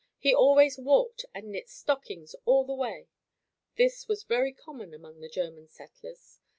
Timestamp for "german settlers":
5.29-6.39